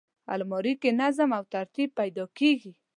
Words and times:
الماري 0.33 0.73
کې 0.81 0.89
نظم 1.01 1.29
او 1.37 1.43
ترتیب 1.53 1.89
پیدا 1.99 2.25
کېږي 2.37 2.71